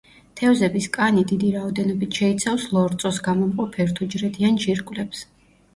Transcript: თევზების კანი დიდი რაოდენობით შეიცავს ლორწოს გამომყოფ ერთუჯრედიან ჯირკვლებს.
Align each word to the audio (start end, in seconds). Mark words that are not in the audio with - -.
თევზების 0.39 0.87
კანი 0.95 1.25
დიდი 1.33 1.51
რაოდენობით 1.57 2.17
შეიცავს 2.23 2.67
ლორწოს 2.77 3.21
გამომყოფ 3.29 3.79
ერთუჯრედიან 3.87 4.61
ჯირკვლებს. 4.67 5.25